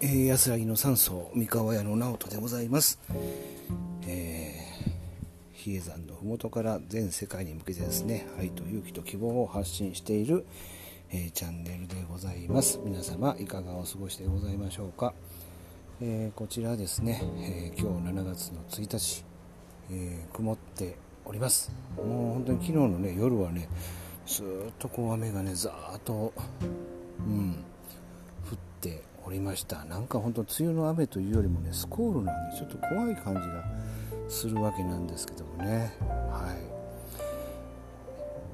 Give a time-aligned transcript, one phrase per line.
[0.00, 3.00] えー、安らぎの山荘三河屋の直人でございます、
[4.06, 4.90] えー、
[5.52, 10.46] 比叡山の麓から全世界に向けてですね愛と勇気と希望を発信している、
[11.10, 12.78] えー、チャンネルでございます。
[12.84, 15.14] 皆様いかがお過ごしでございましょうか、
[16.00, 19.24] え、こちらですね、え今日7月の1日、
[19.90, 21.72] え曇っております。
[21.96, 23.68] もう本当に昨日のね夜はね
[24.26, 26.32] ずっとこう雨がねざーっと
[27.18, 27.64] うん
[29.28, 29.84] おりました。
[29.84, 33.62] なんか本当梅雨の雨というよりもねスコールなんでちょっと怖い感じが
[34.26, 35.92] するわけなんですけどもね。
[36.30, 36.78] はい。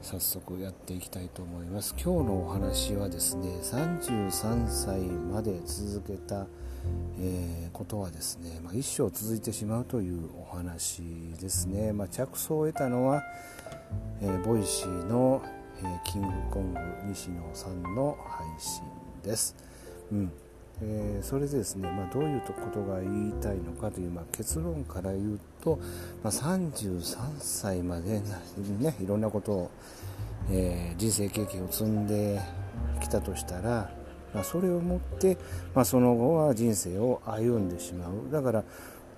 [0.00, 1.92] 早速やっていきたいと思います。
[2.00, 6.46] 今日のお話はですね33歳まで続けた、
[7.18, 11.02] えー、ことはですね、まあ、一生続いてしまうというお話
[11.40, 13.24] ですね、まあ、着想を得たのは、
[14.22, 15.42] えー、ボイシーの、
[15.80, 18.84] えー、キングコング西野さんの配信
[19.24, 19.56] です、
[20.12, 20.32] うん。
[20.82, 25.78] えー、それでですね、まあ、どういうことが言いたいのかという、まあ、結論から言うと、
[26.22, 28.20] まあ、33歳まで、
[28.78, 29.70] ね、いろんなことを、
[30.50, 32.40] えー、人生経験を積んで
[33.00, 33.92] きたとしたら、
[34.34, 35.36] まあ、それをもって、
[35.74, 38.30] まあ、その後は人生を歩んでしまう。
[38.32, 38.64] だから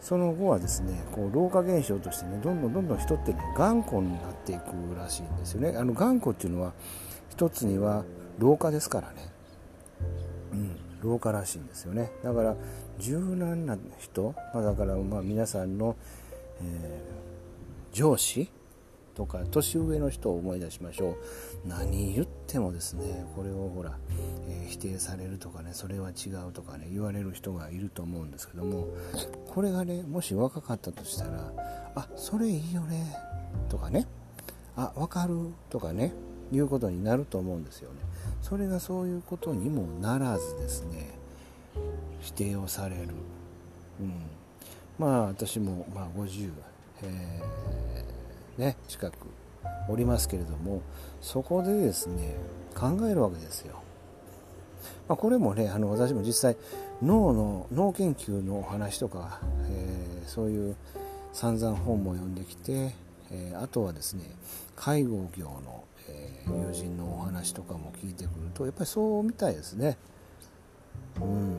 [0.00, 4.60] その後はですねこう老化現象としてねどんどんどんどん人ってね頑固になっていく
[4.96, 5.76] らしいんですよね。
[5.76, 6.72] あの頑固っていうのは
[7.30, 8.04] 一つには
[8.38, 9.37] 老化ですからね。
[11.02, 12.10] 老化らしいんですよね。
[12.22, 12.56] だから
[12.98, 15.96] 柔軟な人、まあ、だからまあ皆さんの、
[16.62, 18.48] えー、上司
[19.14, 21.68] とか年上の人を思い出しましょう。
[21.68, 23.98] 何言ってもですねこれをほら、
[24.48, 28.88] えー、否定されるとかねそれは違うとかね言われる人がいると思うんですけども
[29.48, 31.52] これがねもし若かったとしたら
[31.96, 33.16] あそれいいよね
[33.68, 34.06] とかね
[34.76, 35.34] あ分かる
[35.68, 36.12] とかね
[36.52, 37.96] いうことになると思うんですよね。
[38.42, 41.18] それがそういうことにもならずですね
[42.20, 43.08] 否定をされる、
[44.00, 44.12] うん、
[44.98, 46.50] まあ私もまあ50、
[47.02, 49.14] えー、ね、近く
[49.88, 50.82] おりますけれども
[51.20, 52.36] そこでですね
[52.74, 53.82] 考えるわけですよ、
[55.08, 56.56] まあ、これもねあの私も実際
[57.02, 60.76] 脳の脳研究のお話とか、えー、そういう
[61.32, 62.94] 散々本も読んできて、
[63.30, 64.24] えー、あとはですね
[64.74, 65.84] 介護業の
[66.46, 69.96] 友人のお話とかも聞いてくるとやっぱりそうみたいですね。
[71.20, 71.58] うん、やっ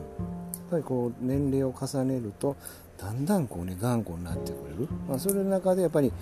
[0.70, 2.56] ぱりこう年齢を重ねると
[2.98, 6.12] だんだんこうね頑固になってくれる、まあ、それの中でやっぱり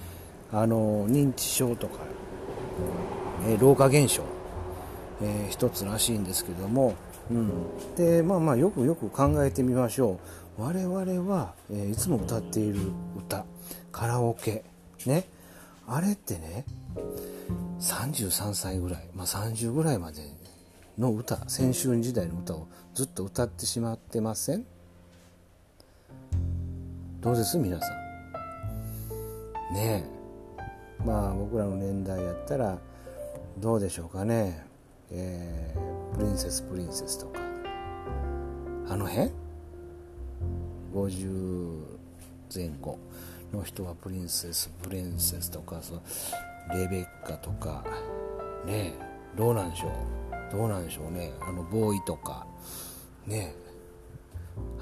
[0.52, 1.98] あの認知症とか、
[3.46, 4.22] えー、老化現象、
[5.22, 6.94] えー、一つらしいんですけども、
[7.30, 7.50] うん、
[7.96, 10.18] でまあまあよくよく考えてみましょ
[10.58, 10.62] う。
[10.62, 10.96] 我々
[11.32, 12.80] は、えー、いつも歌っている
[13.16, 13.44] 歌
[13.92, 14.64] カラオケ
[15.06, 15.24] ね。
[15.91, 16.66] あれってね
[17.81, 20.21] 33歳ぐらい、まあ、30ぐらいまで
[20.99, 24.66] の歌青春時代の歌をずっと歌ってしまってません？
[27.21, 27.56] どうです？
[27.56, 27.87] 皆さ
[29.71, 29.75] ん。
[29.75, 31.04] ねえ。
[31.06, 32.78] まあ僕らの年代やったら
[33.59, 34.62] どうでしょうかね？
[35.10, 37.41] えー、プリンセスプリンセスとか。
[38.88, 39.31] あの辺
[40.93, 41.82] ？50
[42.55, 42.99] 前後。
[43.53, 46.00] の人はプリンセスプリンセスとかそう
[46.70, 47.84] レベッカとか
[48.66, 48.94] ね
[49.36, 50.56] どうなんでしょう？
[50.56, 51.32] どうなんでしょうね？
[51.41, 52.47] あのボーイとか
[53.26, 53.54] ね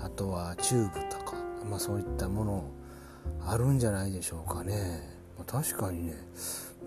[0.03, 1.34] あとはチューブとか、
[1.69, 2.65] まあ、そういったもの
[3.44, 5.00] あるんじゃないでしょうかね、
[5.37, 6.15] まあ、確かにね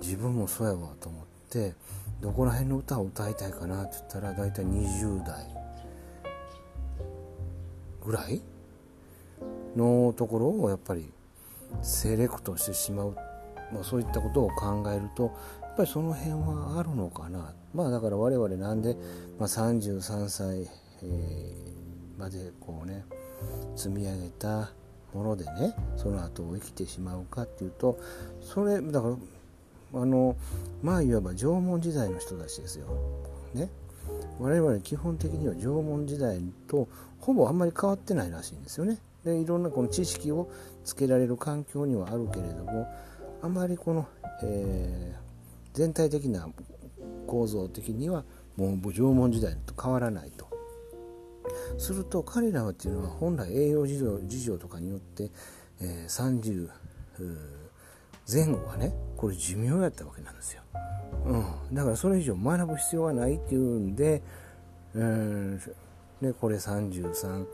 [0.02, 1.74] 自分もそうやわと思って
[2.22, 5.46] どこら辺の歌を歌いたいかなって言ったら大体20代
[8.06, 8.42] ぐらい
[9.76, 11.12] のところをやっぱり
[11.82, 13.16] セレクトしてしまう
[13.72, 15.32] まあ、そういったことを考えると
[15.62, 18.96] やっぱりその辺はあるのかなまあだから我々なんで、
[19.38, 20.68] まあ、33歳、
[21.04, 23.06] えー、までこうね
[23.76, 24.72] 積み上げた
[25.14, 28.00] ものでねその後を生きてしまうかっていうと
[28.42, 30.36] それだからあの
[30.84, 32.88] まあいわば縄文時代の人たちですよ。
[33.54, 33.70] ね
[34.40, 36.88] 我々基本的には縄文時代と
[37.20, 39.00] ほぼあんまり変わってないらしいんですよね。
[39.30, 40.50] でいろんなこの知識を
[40.84, 42.88] つけられる環境にはあるけれども
[43.42, 44.08] あまりこの、
[44.44, 46.48] えー、全体的な
[47.28, 48.24] 構造的には
[48.58, 50.50] もう縄文時代と変わらないと。
[51.78, 55.32] すると彼らはっていうのは本来栄養事情事情とかによって、
[55.82, 56.70] えー、30
[58.32, 60.62] 前後はねこれ寿命やったわけなんですよ、
[61.26, 61.38] う
[61.72, 64.22] ん、だからそれ以上学ぶ必要はないっていうんで、
[64.96, 65.74] えー
[66.22, 67.46] ね、これ33、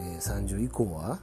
[0.00, 1.18] えー、30以降は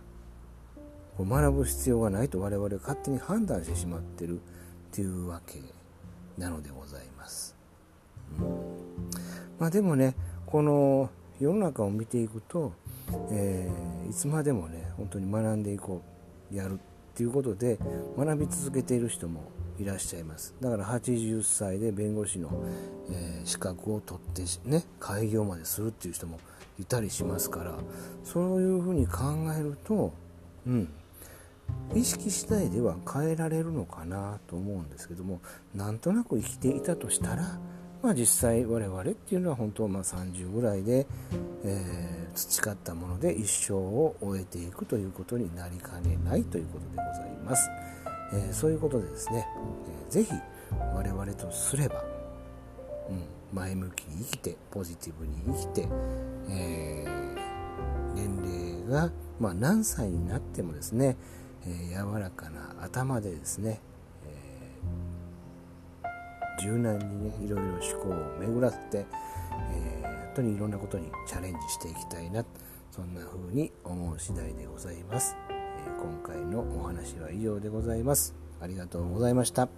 [1.17, 4.39] こ学ぶ必要がないと我々が勝手に判断してしまってるっ
[4.91, 5.59] ていうわけ
[6.37, 7.55] なのでございます。
[8.39, 8.47] うん、
[9.59, 10.15] まあでもね
[10.45, 11.09] この
[11.39, 12.73] 世の中を見ていくと、
[13.31, 16.01] えー、いつまでもね本当に学んでいこ
[16.51, 16.77] うやるっ
[17.13, 17.77] ていうことで
[18.17, 22.49] 学び続けている人もいらっしゃいますだから80歳で弁護士の、
[23.09, 26.39] えー、資格を取ってね開業までするっていう人も
[26.81, 27.75] いたりしますから
[28.23, 29.21] そういうふうに考
[29.57, 30.13] えると
[30.67, 30.89] うん
[31.95, 35.39] 意識次第では変えられるのかなと思うんですけども
[35.73, 37.59] なんとなく生きていたとしたら
[38.01, 41.05] まあ、実際我々っていうのは本当まあ30ぐらいで、
[41.63, 47.69] えー、培ったもので一生を終えていくということになりかねないということでございます、
[48.33, 49.47] えー、そういうことでですね、
[50.15, 50.41] えー、
[50.95, 52.03] 我々とすれば、
[53.11, 55.87] うん、前向きに生きてポジティブに生きて、
[56.49, 61.17] えー、年齢が、まあ、何歳になってもですね、
[61.65, 63.81] えー、柔らかな頭でですね
[66.61, 69.05] 柔軟にねいろいろ思考を巡らせて、
[69.73, 72.45] えー、本当にいろんなことにチャレンジしていきたいな
[72.91, 75.53] そんな風に思う次第でございます、え、
[75.99, 78.35] 今回のお話は以上でございます。
[78.59, 79.69] ありがとうございました。